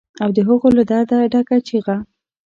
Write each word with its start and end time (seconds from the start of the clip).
او 0.23 0.29
د 0.35 0.37
هغو 0.47 0.67
له 0.77 0.83
درده 0.91 1.17
ډکه 1.31 1.57
چیغه 1.67 1.97